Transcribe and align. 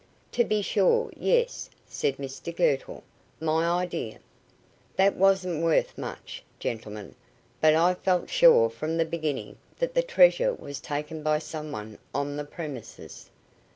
"To 0.31 0.43
be 0.43 0.63
sure, 0.63 1.11
yes," 1.15 1.69
said 1.87 2.17
Mr 2.17 2.55
Girtle. 2.55 3.03
"My 3.39 3.83
idea." 3.83 4.17
"That 4.95 5.15
wasn't 5.15 5.63
worth 5.63 5.95
much, 5.95 6.43
gentlemen; 6.57 7.13
but 7.61 7.75
I 7.75 7.93
felt 7.93 8.27
sure 8.27 8.71
from 8.71 8.97
the 8.97 9.05
beginning 9.05 9.57
that 9.77 9.93
the 9.93 10.01
treasure 10.01 10.55
was 10.55 10.79
taken 10.79 11.21
by 11.21 11.37
someone 11.37 11.99
on 12.15 12.35
the 12.35 12.45
premises." 12.45 13.29